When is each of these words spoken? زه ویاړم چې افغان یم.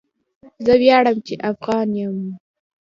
زه 0.65 0.73
ویاړم 0.81 1.17
چې 1.27 1.33
افغان 1.51 1.89
یم. 1.99 2.17